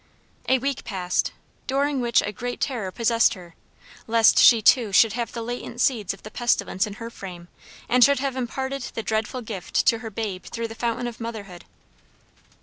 [0.49, 1.31] A week passed,
[1.67, 3.53] during which a great terror possessed her,
[4.07, 7.49] lest she too should have the latent seeds of the pestilence in her frame,
[7.87, 11.65] and should have imparted the dreadful gift to her babe through the fountain of motherhood.